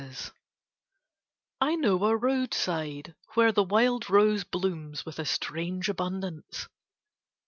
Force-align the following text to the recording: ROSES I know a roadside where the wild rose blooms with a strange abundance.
ROSES 0.03 0.31
I 1.61 1.75
know 1.75 2.05
a 2.05 2.17
roadside 2.17 3.13
where 3.35 3.51
the 3.51 3.61
wild 3.61 4.09
rose 4.09 4.43
blooms 4.43 5.05
with 5.05 5.19
a 5.19 5.25
strange 5.25 5.89
abundance. 5.89 6.67